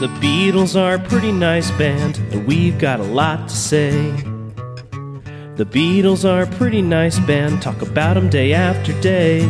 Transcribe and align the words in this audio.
The 0.00 0.06
Beatles 0.20 0.80
are 0.80 0.94
a 0.94 0.98
pretty 1.00 1.32
nice 1.32 1.72
band, 1.72 2.18
and 2.30 2.46
we've 2.46 2.78
got 2.78 3.00
a 3.00 3.02
lot 3.02 3.48
to 3.48 3.56
say. 3.56 4.12
The 5.56 5.64
Beatles 5.64 6.24
are 6.24 6.42
a 6.42 6.46
pretty 6.46 6.82
nice 6.82 7.18
band, 7.18 7.60
talk 7.60 7.82
about 7.82 8.16
'em 8.16 8.28
day 8.28 8.52
after 8.52 8.92
day. 9.00 9.44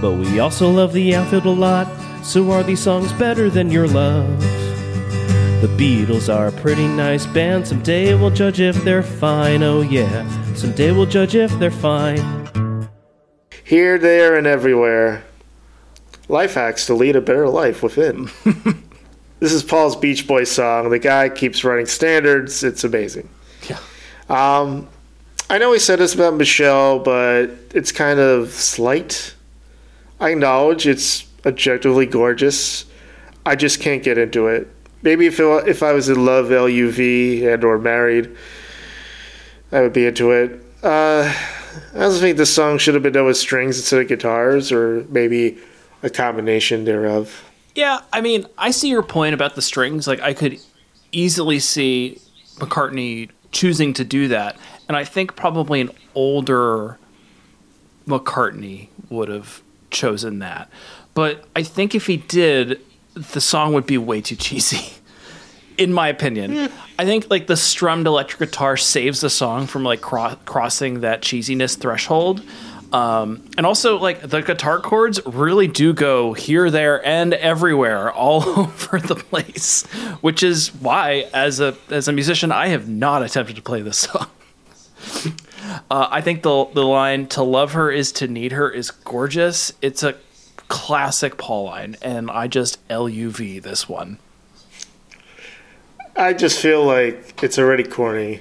But 0.00 0.14
we 0.14 0.40
also 0.40 0.68
love 0.68 0.92
the 0.92 1.14
outfield 1.14 1.46
a 1.46 1.50
lot, 1.50 1.86
so 2.24 2.50
are 2.50 2.64
these 2.64 2.80
songs 2.80 3.12
better 3.12 3.48
than 3.48 3.70
your 3.70 3.86
love? 3.86 4.26
The 5.60 5.70
Beatles 5.78 6.28
are 6.28 6.48
a 6.48 6.52
pretty 6.60 6.88
nice 6.88 7.26
band, 7.26 7.68
someday 7.68 8.14
we'll 8.14 8.30
judge 8.30 8.60
if 8.60 8.82
they're 8.82 9.04
fine, 9.04 9.62
oh 9.62 9.82
yeah, 9.82 10.24
someday 10.56 10.90
we'll 10.90 11.06
judge 11.06 11.36
if 11.36 11.56
they're 11.60 11.70
fine. 11.70 12.88
Here, 13.62 13.98
there, 13.98 14.34
and 14.34 14.48
everywhere. 14.48 15.22
Life 16.30 16.54
hacks 16.54 16.86
to 16.86 16.94
lead 16.94 17.16
a 17.16 17.20
better 17.20 17.48
life 17.48 17.82
within. 17.82 18.30
this 19.40 19.52
is 19.52 19.64
Paul's 19.64 19.96
Beach 19.96 20.28
Boy 20.28 20.44
song. 20.44 20.88
The 20.90 21.00
guy 21.00 21.28
keeps 21.28 21.64
running 21.64 21.86
standards. 21.86 22.62
It's 22.62 22.84
amazing. 22.84 23.28
Yeah. 23.68 23.80
Um, 24.28 24.88
I 25.50 25.58
know 25.58 25.72
he 25.72 25.80
said 25.80 25.98
this 25.98 26.14
about 26.14 26.34
Michelle, 26.34 27.00
but 27.00 27.50
it's 27.74 27.90
kind 27.90 28.20
of 28.20 28.52
slight. 28.52 29.34
I 30.20 30.30
acknowledge 30.30 30.86
it's 30.86 31.26
objectively 31.44 32.06
gorgeous. 32.06 32.84
I 33.44 33.56
just 33.56 33.80
can't 33.80 34.04
get 34.04 34.16
into 34.16 34.46
it. 34.46 34.68
Maybe 35.02 35.26
if 35.26 35.40
it, 35.40 35.66
if 35.66 35.82
I 35.82 35.92
was 35.92 36.08
in 36.08 36.24
love, 36.24 36.46
LUV, 36.46 37.52
and 37.52 37.64
or 37.64 37.76
married, 37.76 38.36
I 39.72 39.80
would 39.80 39.92
be 39.92 40.06
into 40.06 40.30
it. 40.30 40.62
Uh, 40.80 41.34
I 41.96 42.04
also 42.04 42.20
think 42.20 42.36
this 42.36 42.54
song 42.54 42.78
should 42.78 42.94
have 42.94 43.02
been 43.02 43.14
done 43.14 43.26
with 43.26 43.36
strings 43.36 43.78
instead 43.78 44.02
of 44.02 44.06
guitars, 44.06 44.70
or 44.70 45.04
maybe 45.08 45.58
a 46.02 46.10
combination 46.10 46.84
thereof. 46.84 47.44
Yeah, 47.74 48.00
I 48.12 48.20
mean, 48.20 48.46
I 48.58 48.70
see 48.70 48.88
your 48.88 49.02
point 49.02 49.34
about 49.34 49.54
the 49.54 49.62
strings. 49.62 50.06
Like, 50.06 50.20
I 50.20 50.34
could 50.34 50.58
easily 51.12 51.58
see 51.58 52.20
McCartney 52.56 53.30
choosing 53.52 53.92
to 53.94 54.04
do 54.04 54.28
that. 54.28 54.56
And 54.88 54.96
I 54.96 55.04
think 55.04 55.36
probably 55.36 55.80
an 55.80 55.90
older 56.14 56.98
McCartney 58.06 58.88
would 59.08 59.28
have 59.28 59.62
chosen 59.90 60.40
that. 60.40 60.68
But 61.14 61.44
I 61.54 61.62
think 61.62 61.94
if 61.94 62.06
he 62.06 62.16
did, 62.16 62.80
the 63.14 63.40
song 63.40 63.72
would 63.72 63.86
be 63.86 63.98
way 63.98 64.20
too 64.20 64.36
cheesy. 64.36 64.94
In 65.78 65.94
my 65.94 66.08
opinion, 66.08 66.68
hmm. 66.68 66.74
I 66.98 67.06
think 67.06 67.30
like 67.30 67.46
the 67.46 67.56
strummed 67.56 68.06
electric 68.06 68.50
guitar 68.50 68.76
saves 68.76 69.22
the 69.22 69.30
song 69.30 69.66
from 69.66 69.82
like 69.82 70.02
cro- 70.02 70.36
crossing 70.44 71.00
that 71.00 71.22
cheesiness 71.22 71.78
threshold. 71.78 72.42
Um, 72.92 73.48
and 73.56 73.66
also, 73.66 73.98
like 73.98 74.20
the 74.20 74.40
guitar 74.40 74.80
chords 74.80 75.20
really 75.24 75.68
do 75.68 75.92
go 75.92 76.32
here, 76.32 76.70
there, 76.70 77.04
and 77.06 77.34
everywhere, 77.34 78.12
all 78.14 78.48
over 78.58 78.98
the 78.98 79.14
place. 79.14 79.84
Which 80.20 80.42
is 80.42 80.74
why, 80.74 81.28
as 81.32 81.60
a 81.60 81.76
as 81.90 82.08
a 82.08 82.12
musician, 82.12 82.52
I 82.52 82.68
have 82.68 82.88
not 82.88 83.22
attempted 83.22 83.56
to 83.56 83.62
play 83.62 83.82
this 83.82 83.98
song. 83.98 84.26
uh, 85.90 86.08
I 86.10 86.20
think 86.20 86.42
the 86.42 86.66
the 86.66 86.84
line 86.84 87.26
"to 87.28 87.42
love 87.42 87.72
her 87.72 87.90
is 87.90 88.12
to 88.12 88.28
need 88.28 88.52
her" 88.52 88.70
is 88.70 88.90
gorgeous. 88.90 89.72
It's 89.80 90.02
a 90.02 90.16
classic 90.68 91.36
Paul 91.36 91.64
line, 91.64 91.96
and 92.02 92.30
I 92.30 92.48
just 92.48 92.86
LUV 92.88 93.62
this 93.62 93.88
one. 93.88 94.18
I 96.16 96.32
just 96.32 96.60
feel 96.60 96.84
like 96.84 97.42
it's 97.42 97.58
already 97.58 97.84
corny. 97.84 98.40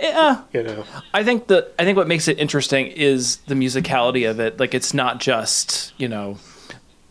Yeah, 0.00 0.42
You 0.52 0.62
know, 0.64 0.84
I 1.12 1.22
think 1.22 1.46
the 1.46 1.70
I 1.78 1.84
think 1.84 1.96
what 1.96 2.08
makes 2.08 2.26
it 2.28 2.38
interesting 2.38 2.88
is 2.88 3.36
the 3.46 3.54
musicality 3.54 4.28
of 4.28 4.40
it. 4.40 4.58
Like 4.58 4.74
it's 4.74 4.92
not 4.92 5.20
just 5.20 5.92
you 5.98 6.08
know, 6.08 6.38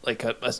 like 0.05 0.23
a, 0.23 0.35
a, 0.41 0.53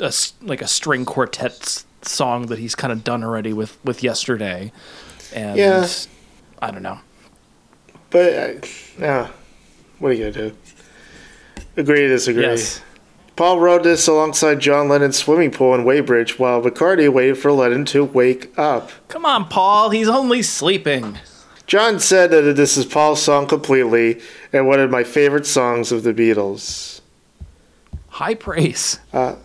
a 0.00 0.12
like 0.42 0.62
a 0.62 0.66
string 0.66 1.04
quartet 1.04 1.84
song 2.02 2.46
that 2.46 2.58
he's 2.58 2.74
kind 2.74 2.92
of 2.92 3.04
done 3.04 3.22
already 3.22 3.52
with 3.52 3.78
with 3.84 4.02
yesterday, 4.02 4.72
and 5.34 5.58
Yeah. 5.58 5.86
I 6.62 6.70
don't 6.70 6.82
know. 6.82 6.98
but 8.10 8.32
uh, 8.32 8.66
yeah, 8.98 9.28
what 9.98 10.10
are 10.10 10.14
you 10.14 10.30
gonna 10.30 10.50
do? 10.50 10.56
Agree 11.76 12.00
to 12.00 12.08
disagree. 12.08 12.42
Yes. 12.44 12.80
Paul 13.36 13.58
wrote 13.58 13.82
this 13.82 14.06
alongside 14.06 14.60
John 14.60 14.88
Lennon's 14.88 15.16
swimming 15.18 15.50
pool 15.50 15.74
in 15.74 15.84
Weybridge 15.84 16.38
while 16.38 16.62
McCartney 16.62 17.12
waited 17.12 17.36
for 17.36 17.50
Lennon 17.52 17.84
to 17.86 18.04
wake 18.04 18.56
up. 18.56 18.90
Come 19.08 19.26
on, 19.26 19.46
Paul. 19.48 19.90
He's 19.90 20.08
only 20.08 20.40
sleeping. 20.40 21.18
John 21.66 21.98
said 21.98 22.30
that 22.30 22.56
this 22.56 22.76
is 22.76 22.84
Paul's 22.84 23.22
song 23.22 23.46
completely 23.46 24.20
and 24.52 24.66
one 24.66 24.80
of 24.80 24.90
my 24.90 25.02
favorite 25.02 25.46
songs 25.46 25.92
of 25.92 26.02
the 26.02 26.12
Beatles. 26.12 27.00
High 28.08 28.34
praise. 28.34 29.00
Uh, 29.12 29.36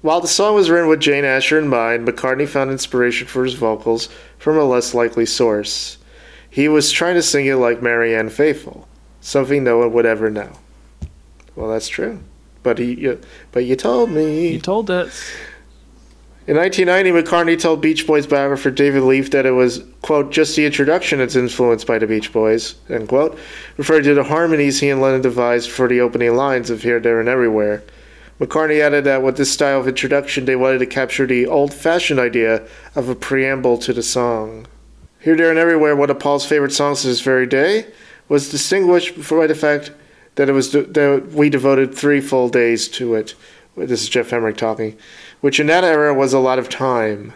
while 0.00 0.20
the 0.20 0.28
song 0.28 0.54
was 0.54 0.70
written 0.70 0.88
with 0.88 1.00
Jane 1.00 1.24
Asher 1.24 1.58
in 1.58 1.66
mind, 1.66 2.06
McCartney 2.06 2.46
found 2.46 2.70
inspiration 2.70 3.26
for 3.26 3.44
his 3.44 3.54
vocals 3.54 4.08
from 4.38 4.58
a 4.58 4.64
less 4.64 4.94
likely 4.94 5.26
source. 5.26 5.98
He 6.48 6.68
was 6.68 6.92
trying 6.92 7.14
to 7.14 7.22
sing 7.22 7.46
it 7.46 7.56
like 7.56 7.82
Marianne 7.82 8.28
Faithfull, 8.28 8.86
something 9.20 9.64
no 9.64 9.78
one 9.78 9.92
would 9.92 10.06
ever 10.06 10.30
know. 10.30 10.52
Well, 11.56 11.70
that's 11.70 11.88
true. 11.88 12.20
But 12.62 12.78
he, 12.78 13.16
but 13.50 13.64
you 13.64 13.76
told 13.76 14.10
me. 14.10 14.52
You 14.52 14.60
told 14.60 14.90
us. 14.90 15.20
In 16.46 16.58
1990, 16.58 17.22
McCartney 17.22 17.58
told 17.58 17.80
Beach 17.80 18.06
Boys 18.06 18.26
biographer 18.26 18.70
David 18.70 19.04
Leaf 19.04 19.30
that 19.30 19.46
it 19.46 19.52
was, 19.52 19.82
quote, 20.02 20.30
just 20.30 20.54
the 20.56 20.66
introduction 20.66 21.18
that's 21.18 21.36
influenced 21.36 21.86
by 21.86 21.98
the 21.98 22.06
Beach 22.06 22.34
Boys, 22.34 22.74
end 22.90 23.08
quote, 23.08 23.38
referring 23.78 24.04
to 24.04 24.12
the 24.12 24.24
harmonies 24.24 24.78
he 24.78 24.90
and 24.90 25.00
Lennon 25.00 25.22
devised 25.22 25.70
for 25.70 25.88
the 25.88 26.02
opening 26.02 26.36
lines 26.36 26.68
of 26.68 26.82
Here, 26.82 27.00
There, 27.00 27.18
and 27.18 27.30
Everywhere. 27.30 27.82
McCartney 28.38 28.80
added 28.80 29.04
that 29.04 29.22
with 29.22 29.38
this 29.38 29.50
style 29.50 29.80
of 29.80 29.88
introduction, 29.88 30.44
they 30.44 30.54
wanted 30.54 30.80
to 30.80 30.86
capture 30.86 31.26
the 31.26 31.46
old 31.46 31.72
fashioned 31.72 32.20
idea 32.20 32.62
of 32.94 33.08
a 33.08 33.14
preamble 33.14 33.78
to 33.78 33.94
the 33.94 34.02
song. 34.02 34.66
Here, 35.20 35.38
There, 35.38 35.48
and 35.48 35.58
Everywhere, 35.58 35.96
one 35.96 36.10
of 36.10 36.18
Paul's 36.18 36.44
favorite 36.44 36.74
songs 36.74 37.00
to 37.00 37.06
this 37.06 37.22
very 37.22 37.46
day, 37.46 37.86
was 38.28 38.50
distinguished 38.50 39.16
by 39.30 39.46
the 39.46 39.54
fact 39.54 39.92
that 40.34 40.50
it 40.50 40.52
was 40.52 40.72
that 40.72 41.30
we 41.32 41.48
devoted 41.48 41.94
three 41.94 42.20
full 42.20 42.50
days 42.50 42.86
to 42.88 43.14
it. 43.14 43.34
This 43.76 44.02
is 44.02 44.08
Geoff 44.08 44.32
Emerick 44.32 44.56
talking, 44.56 44.96
which 45.40 45.58
in 45.58 45.66
that 45.66 45.82
era 45.82 46.14
was 46.14 46.32
a 46.32 46.38
lot 46.38 46.60
of 46.60 46.68
time. 46.68 47.32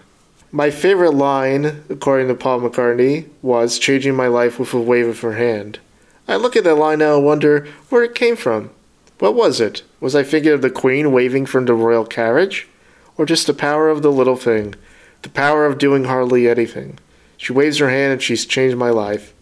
My 0.52 0.70
favorite 0.70 1.14
line, 1.14 1.82
according 1.90 2.28
to 2.28 2.34
Paul 2.34 2.60
McCartney, 2.60 3.28
was 3.42 3.78
"changing 3.78 4.14
my 4.14 4.28
life 4.28 4.56
with 4.58 4.72
a 4.72 4.80
wave 4.80 5.08
of 5.08 5.20
her 5.20 5.32
hand." 5.32 5.80
I 6.28 6.36
look 6.36 6.54
at 6.54 6.62
that 6.62 6.76
line 6.76 7.00
now 7.00 7.16
and 7.16 7.24
wonder 7.24 7.66
where 7.88 8.04
it 8.04 8.14
came 8.14 8.36
from. 8.36 8.70
What 9.18 9.34
was 9.34 9.60
it? 9.60 9.82
Was 10.00 10.14
I 10.14 10.22
thinking 10.22 10.52
of 10.52 10.62
the 10.62 10.70
Queen 10.70 11.10
waving 11.10 11.46
from 11.46 11.64
the 11.64 11.74
royal 11.74 12.04
carriage? 12.04 12.68
Or 13.16 13.26
just 13.26 13.48
the 13.48 13.52
power 13.54 13.88
of 13.88 14.02
the 14.02 14.12
little 14.12 14.36
thing? 14.36 14.76
The 15.22 15.30
power 15.30 15.66
of 15.66 15.78
doing 15.78 16.04
hardly 16.04 16.48
anything. 16.48 17.00
She 17.36 17.52
waves 17.52 17.78
her 17.78 17.90
hand 17.90 18.12
and 18.12 18.22
she's 18.22 18.46
changed 18.46 18.76
my 18.76 18.90
life. 18.90 19.34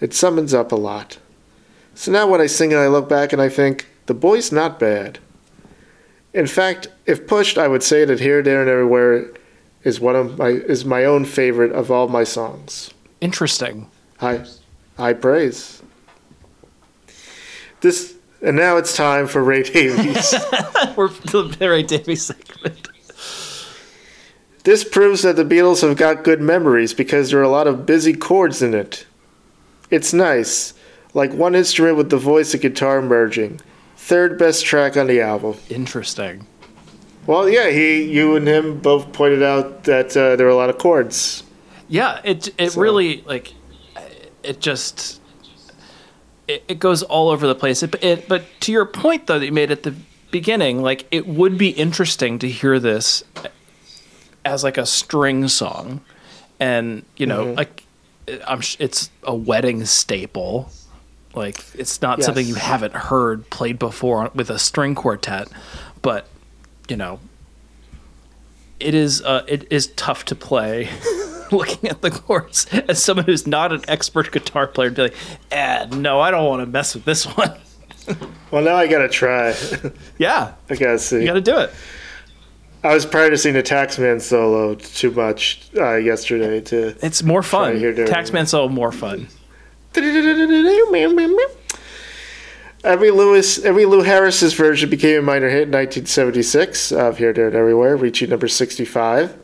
It 0.00 0.14
summons 0.14 0.52
up 0.52 0.72
a 0.72 0.76
lot. 0.76 1.18
So 1.94 2.10
now 2.10 2.26
when 2.26 2.40
I 2.40 2.46
sing 2.46 2.72
it, 2.72 2.76
I 2.76 2.88
look 2.88 3.08
back 3.08 3.32
and 3.32 3.40
I 3.40 3.48
think, 3.48 3.86
the 4.06 4.14
boy's 4.14 4.50
not 4.50 4.80
bad. 4.80 5.20
In 6.32 6.46
fact, 6.46 6.88
if 7.06 7.26
pushed, 7.26 7.58
I 7.58 7.68
would 7.68 7.82
say 7.82 8.04
that 8.04 8.20
Here, 8.20 8.42
There, 8.42 8.60
and 8.60 8.70
Everywhere 8.70 9.30
is 9.82 10.00
one 10.00 10.16
of 10.16 10.38
my 10.38 10.48
is 10.48 10.84
my 10.84 11.04
own 11.04 11.24
favorite 11.24 11.72
of 11.72 11.90
all 11.90 12.08
my 12.08 12.24
songs. 12.24 12.92
Interesting. 13.20 13.90
High, 14.18 14.44
high 14.96 15.14
praise. 15.14 15.82
This 17.80 18.14
and 18.42 18.56
now 18.56 18.76
it's 18.76 18.96
time 18.96 19.26
for 19.26 19.42
Ray 19.42 19.62
Davies. 19.62 20.34
We're 20.96 21.08
the 21.08 21.56
Ray 21.60 21.82
Davies 21.82 22.22
segment. 22.22 22.88
this 24.64 24.84
proves 24.84 25.22
that 25.22 25.36
the 25.36 25.44
Beatles 25.44 25.82
have 25.82 25.96
got 25.96 26.24
good 26.24 26.40
memories 26.40 26.94
because 26.94 27.30
there 27.30 27.40
are 27.40 27.44
a 27.44 27.48
lot 27.48 27.66
of 27.66 27.84
busy 27.84 28.14
chords 28.14 28.62
in 28.62 28.72
it. 28.72 29.06
It's 29.90 30.12
nice, 30.12 30.72
like 31.12 31.32
one 31.32 31.54
instrument 31.54 31.96
with 31.96 32.10
the 32.10 32.16
voice 32.16 32.54
and 32.54 32.62
guitar 32.62 33.02
merging. 33.02 33.60
Third 34.02 34.38
best 34.38 34.64
track 34.64 34.96
on 34.96 35.06
the 35.06 35.20
album. 35.20 35.56
Interesting. 35.68 36.46
Well, 37.26 37.48
yeah, 37.48 37.70
he, 37.70 38.02
you 38.10 38.34
and 38.34 38.48
him 38.48 38.80
both 38.80 39.12
pointed 39.12 39.42
out 39.42 39.84
that 39.84 40.16
uh, 40.16 40.34
there 40.36 40.46
were 40.46 40.52
a 40.52 40.56
lot 40.56 40.70
of 40.70 40.78
chords. 40.78 41.42
Yeah, 41.88 42.20
it 42.24 42.48
it 42.58 42.72
So- 42.72 42.80
really 42.80 43.22
like 43.26 43.52
it 44.42 44.60
just 44.60 45.20
it, 46.48 46.64
it 46.66 46.78
goes 46.80 47.02
all 47.04 47.28
over 47.28 47.46
the 47.46 47.54
place. 47.54 47.82
It, 47.82 47.94
it 48.02 48.26
but 48.28 48.42
to 48.60 48.72
your 48.72 48.86
point 48.86 49.26
though 49.26 49.38
that 49.38 49.46
you 49.46 49.52
made 49.52 49.70
at 49.70 49.82
the 49.84 49.94
beginning, 50.30 50.82
like 50.82 51.06
it 51.10 51.26
would 51.28 51.56
be 51.58 51.68
interesting 51.70 52.38
to 52.40 52.48
hear 52.48 52.78
this 52.80 53.22
as 54.44 54.64
like 54.64 54.78
a 54.78 54.86
string 54.86 55.46
song, 55.48 56.00
and 56.58 57.04
you 57.16 57.26
know, 57.26 57.44
Mm-hmm. 57.46 57.56
like 57.58 57.84
I'm 58.46 58.60
it's 58.80 59.10
a 59.24 59.34
wedding 59.34 59.84
staple. 59.84 60.70
Like 61.34 61.64
it's 61.74 62.02
not 62.02 62.22
something 62.22 62.44
you 62.46 62.56
haven't 62.56 62.94
heard 62.94 63.48
played 63.50 63.78
before 63.78 64.30
with 64.34 64.50
a 64.50 64.58
string 64.58 64.94
quartet, 64.94 65.48
but 66.02 66.26
you 66.88 66.96
know, 66.96 67.20
it 68.80 68.94
is 68.94 69.22
uh, 69.22 69.44
it 69.46 69.66
is 69.70 69.88
tough 69.88 70.24
to 70.26 70.34
play. 70.34 70.88
Looking 71.52 71.90
at 71.90 72.00
the 72.00 72.12
chords 72.12 72.66
as 72.88 73.02
someone 73.02 73.26
who's 73.26 73.44
not 73.44 73.72
an 73.72 73.82
expert 73.88 74.30
guitar 74.30 74.68
player, 74.68 74.90
be 74.90 75.02
like, 75.02 75.16
eh, 75.50 75.86
no, 75.90 76.20
I 76.20 76.30
don't 76.30 76.46
want 76.46 76.62
to 76.62 76.66
mess 76.66 76.94
with 76.94 77.04
this 77.04 77.24
one. 77.36 77.52
Well, 78.52 78.62
now 78.62 78.76
I 78.76 78.86
gotta 78.86 79.08
try. 79.08 79.54
yeah, 80.18 80.54
I 80.68 80.76
gotta 80.76 80.98
see. 80.98 81.20
you 81.20 81.26
got 81.26 81.34
to 81.34 81.40
do 81.40 81.58
it. 81.58 81.72
I 82.82 82.94
was 82.94 83.04
practicing 83.04 83.52
the 83.54 83.62
Taxman 83.62 84.20
solo 84.20 84.74
too 84.76 85.10
much 85.10 85.68
uh, 85.76 85.96
yesterday 85.96 86.60
to. 86.62 86.96
It's 87.04 87.22
more 87.22 87.42
fun. 87.42 87.72
Try 87.72 87.92
to 87.92 87.94
hear 87.94 88.06
Taxman 88.06 88.48
solo 88.48 88.68
more 88.68 88.92
fun. 88.92 89.28
Every 92.82 93.10
Lewis, 93.10 93.58
Emmylou 93.58 94.04
Harris's 94.06 94.54
version 94.54 94.88
became 94.88 95.18
a 95.18 95.22
minor 95.22 95.48
hit 95.48 95.64
in 95.64 95.72
1976 95.72 96.92
of 96.92 97.18
Here, 97.18 97.32
There, 97.32 97.48
and 97.48 97.56
Everywhere, 97.56 97.96
reaching 97.96 98.30
number 98.30 98.48
65. 98.48 99.36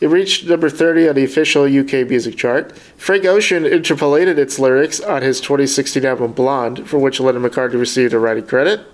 It 0.00 0.06
reached 0.06 0.46
number 0.46 0.70
30 0.70 1.08
on 1.08 1.14
the 1.16 1.24
official 1.24 1.64
UK 1.64 2.08
music 2.08 2.36
chart. 2.36 2.76
Frank 2.96 3.24
Ocean 3.24 3.66
interpolated 3.66 4.38
its 4.38 4.58
lyrics 4.58 5.00
on 5.00 5.22
his 5.22 5.40
2016 5.40 6.04
album 6.04 6.32
Blonde, 6.32 6.88
for 6.88 6.98
which 6.98 7.18
Lennon 7.18 7.42
McCartney 7.42 7.80
received 7.80 8.14
a 8.14 8.18
writing 8.18 8.46
credit. 8.46 8.86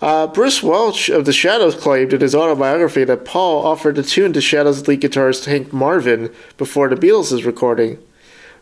Uh, 0.00 0.28
Bruce 0.28 0.62
Welch 0.62 1.08
of 1.08 1.24
The 1.24 1.32
Shadows 1.32 1.74
claimed 1.74 2.12
in 2.12 2.20
his 2.20 2.36
autobiography 2.36 3.02
that 3.02 3.24
Paul 3.24 3.66
offered 3.66 3.96
the 3.96 4.04
tune 4.04 4.32
to 4.32 4.40
Shadows 4.40 4.86
lead 4.86 5.00
guitarist 5.00 5.46
Hank 5.46 5.72
Marvin 5.72 6.32
before 6.56 6.88
the 6.88 6.94
Beatles' 6.94 7.44
recording. 7.44 7.98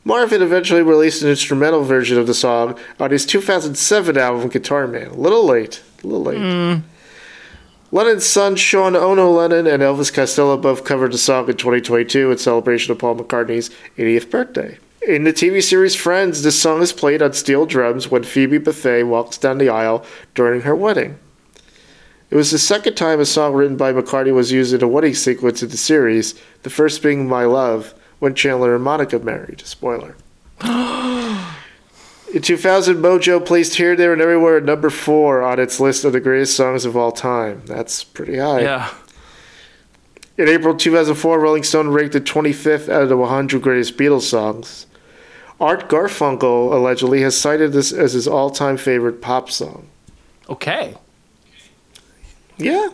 Marvin 0.06 0.40
eventually 0.40 0.82
released 0.82 1.22
an 1.22 1.28
instrumental 1.28 1.82
version 1.82 2.16
of 2.16 2.28
the 2.28 2.32
song 2.32 2.78
on 3.00 3.10
his 3.10 3.26
2007 3.26 4.16
album 4.16 4.48
Guitar 4.48 4.86
Man. 4.86 5.08
A 5.08 5.14
little 5.14 5.44
late. 5.44 5.82
A 6.04 6.06
little 6.06 6.22
late. 6.22 6.38
Hmm. 6.38 6.86
Lennon's 7.90 8.24
son 8.24 8.54
Sean 8.54 8.94
Ono 8.94 9.32
Lennon 9.32 9.66
and 9.66 9.82
Elvis 9.82 10.14
Costello 10.14 10.56
both 10.56 10.84
covered 10.84 11.12
the 11.12 11.18
song 11.18 11.48
in 11.48 11.56
2022 11.56 12.30
in 12.30 12.38
celebration 12.38 12.92
of 12.92 13.00
Paul 13.00 13.16
McCartney's 13.16 13.68
80th 13.98 14.30
birthday. 14.30 14.78
In 15.08 15.24
the 15.24 15.32
TV 15.32 15.60
series 15.60 15.96
Friends, 15.96 16.44
this 16.44 16.60
song 16.60 16.82
is 16.82 16.92
played 16.92 17.20
on 17.20 17.32
steel 17.32 17.66
drums 17.66 18.08
when 18.08 18.22
Phoebe 18.22 18.60
Buffay 18.60 19.04
walks 19.04 19.38
down 19.38 19.58
the 19.58 19.70
aisle 19.70 20.04
during 20.36 20.60
her 20.60 20.76
wedding. 20.76 21.18
It 22.30 22.36
was 22.36 22.52
the 22.52 22.60
second 22.60 22.94
time 22.94 23.18
a 23.18 23.26
song 23.26 23.54
written 23.54 23.76
by 23.76 23.92
McCartney 23.92 24.32
was 24.32 24.52
used 24.52 24.72
in 24.72 24.84
a 24.84 24.88
wedding 24.88 25.14
sequence 25.14 25.64
in 25.64 25.70
the 25.70 25.76
series, 25.76 26.40
the 26.62 26.70
first 26.70 27.02
being 27.02 27.28
My 27.28 27.44
Love, 27.44 27.92
when 28.18 28.34
Chandler 28.34 28.74
and 28.74 28.84
Monica 28.84 29.18
married. 29.18 29.62
Spoiler. 29.66 30.16
In 32.34 32.42
2000, 32.42 32.96
Mojo 32.96 33.44
placed 33.44 33.76
Here, 33.76 33.94
There, 33.96 34.12
and 34.12 34.20
Everywhere 34.20 34.58
at 34.58 34.64
number 34.64 34.90
four 34.90 35.42
on 35.42 35.60
its 35.60 35.78
list 35.78 36.04
of 36.04 36.12
the 36.12 36.20
greatest 36.20 36.56
songs 36.56 36.84
of 36.84 36.96
all 36.96 37.12
time. 37.12 37.62
That's 37.66 38.02
pretty 38.04 38.36
high. 38.38 38.62
Yeah. 38.62 38.92
In 40.36 40.48
April 40.48 40.74
2004, 40.76 41.40
Rolling 41.40 41.62
Stone 41.62 41.88
ranked 41.88 42.14
it 42.14 42.24
25th 42.24 42.90
out 42.90 43.02
of 43.02 43.08
the 43.08 43.16
100 43.16 43.62
greatest 43.62 43.96
Beatles 43.96 44.22
songs. 44.22 44.86
Art 45.58 45.88
Garfunkel 45.88 46.72
allegedly 46.72 47.22
has 47.22 47.38
cited 47.38 47.72
this 47.72 47.90
as 47.92 48.12
his 48.12 48.28
all 48.28 48.50
time 48.50 48.76
favorite 48.76 49.22
pop 49.22 49.50
song. 49.50 49.88
Okay. 50.50 50.94
Yeah. 52.58 52.90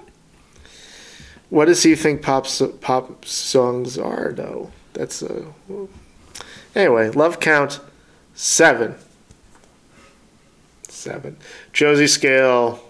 What 1.51 1.65
does 1.65 1.83
he 1.83 1.97
think 1.97 2.23
pop 2.23 2.47
pop 2.81 3.25
songs 3.25 3.99
are, 3.99 4.33
though? 4.33 4.71
That's 4.95 5.23
a. 5.23 5.45
Anyway, 6.75 7.11
love 7.11 7.41
count 7.41 7.81
seven. 8.35 8.95
Seven. 10.89 11.37
Josie 11.73 12.07
Scale. 12.07 12.83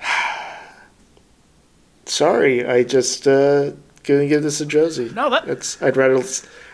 Sorry, 2.06 2.66
I 2.66 2.82
just 2.82 3.26
uh, 3.28 3.70
gonna 4.04 4.26
give 4.26 4.42
this 4.42 4.60
a 4.60 4.66
Josie. 4.66 5.10
No, 5.14 5.30
that- 5.30 5.46
That's 5.46 5.80
I'd 5.82 5.96
rather 5.96 6.22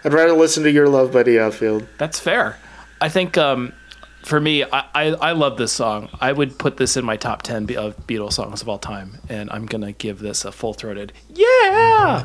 I'd 0.05 0.13
rather 0.13 0.33
listen 0.33 0.63
to 0.63 0.71
Your 0.71 0.89
Love 0.89 1.13
the 1.13 1.41
Outfield. 1.41 1.87
That's 1.99 2.19
fair. 2.19 2.59
I 3.01 3.09
think 3.09 3.37
um, 3.37 3.73
for 4.25 4.41
me, 4.41 4.65
I, 4.65 4.85
I, 4.95 5.05
I 5.15 5.33
love 5.33 5.59
this 5.59 5.73
song. 5.73 6.09
I 6.21 6.33
would 6.33 6.59
put 6.59 6.79
this 6.79 6.97
in 6.97 7.05
my 7.05 7.17
top 7.17 7.43
10 7.43 7.77
of 7.77 7.97
Beatles 8.07 8.33
songs 8.33 8.63
of 8.63 8.69
all 8.69 8.79
time. 8.79 9.19
And 9.29 9.51
I'm 9.51 9.67
going 9.67 9.83
to 9.83 9.93
give 9.93 10.19
this 10.19 10.45
a 10.47 10.53
full 10.53 10.73
throated, 10.75 11.13
yeah! 11.29 12.25